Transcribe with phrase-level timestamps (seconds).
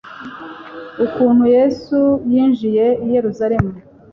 [1.05, 1.99] Ukuntu Yesu
[2.31, 3.71] yinjiye i Yerusalemu